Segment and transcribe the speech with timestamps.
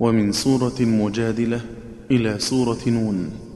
[0.00, 1.60] ومن سورة المجادلة
[2.10, 3.49] إلى سورة نون.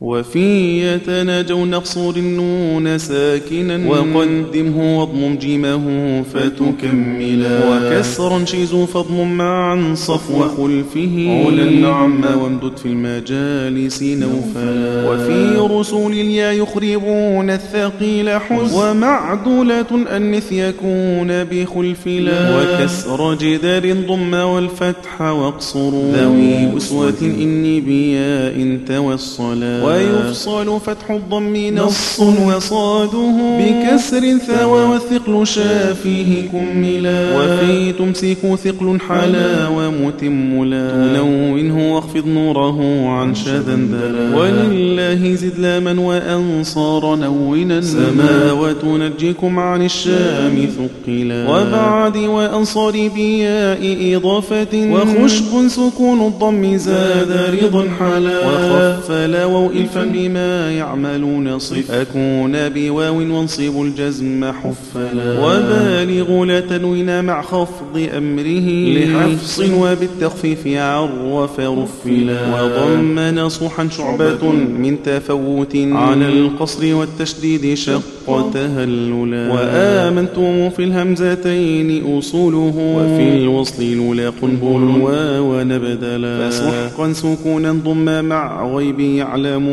[0.00, 3.88] وفي يتناجوا نقصر النون ساكنا.
[3.88, 7.60] وقدمه واضمم جيمه فتكملا.
[7.70, 11.44] وكسرا شيزوا فاضمم معا صفو خلفه.
[11.46, 15.10] علا نعم وامدد في المجالس نوفلا.
[15.10, 18.74] وفي رسول اليا يخربون الثقيل حز.
[18.74, 29.89] ومعدولة أنث يكون بخلف لا وكسر جدار ضم والفتح واقصر ذوي أسوة إني بياء توصلا.
[29.90, 33.58] ويفصل فتح الضم نص وصاده.
[33.58, 40.90] بكسر ثوى والثقل شافيه كملا وفي تمسك ثقل حلا ومتم لا.
[41.12, 47.80] تلونه واخفض نوره عن شذا دلا ولله زد لاما وأنصار نونا.
[47.80, 51.50] سماوة تنجيكم عن الشام ثقلا.
[51.50, 54.74] وبعد وأنصار بياء إضافة.
[54.74, 57.32] وخشب سكون الضم زاد
[57.62, 58.38] رضا حلا.
[58.46, 67.42] وخف لووا إلفا بما يعملون صف أكون بواو وانصب الجزم حفلا وبالغ لا تنوين مع
[67.42, 78.50] خفض أمره لحفص وبالتخفيف عرف رفلا وضم نصحا شعبة من تفوت على القصر والتشديد شق
[78.54, 85.00] تهللا وآمنتم في الهمزتين أصوله وفي الوصل لولا قنبل
[85.40, 89.68] ونبدلا فسحقا سكونا ضم مع غيب يعلم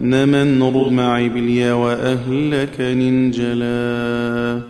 [0.00, 4.60] نمن رمع باليا وأهلك ننجلا